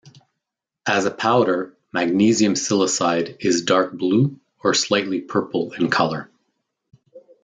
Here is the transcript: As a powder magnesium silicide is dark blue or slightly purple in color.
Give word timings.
As 0.87 1.05
a 1.05 1.11
powder 1.11 1.77
magnesium 1.93 2.55
silicide 2.55 3.37
is 3.45 3.61
dark 3.61 3.93
blue 3.93 4.39
or 4.63 4.73
slightly 4.73 5.21
purple 5.21 5.73
in 5.73 5.91
color. 5.91 6.27